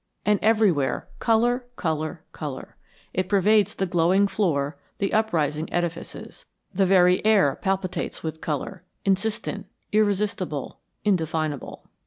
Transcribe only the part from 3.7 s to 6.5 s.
the glowing floor, the uprising edifices.